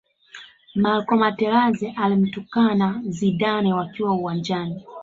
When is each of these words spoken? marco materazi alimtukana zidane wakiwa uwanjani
marco 0.75 1.15
materazi 1.15 1.93
alimtukana 1.97 3.01
zidane 3.07 3.73
wakiwa 3.73 4.13
uwanjani 4.13 4.83